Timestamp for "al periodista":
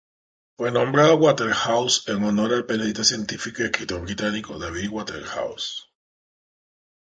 2.53-3.03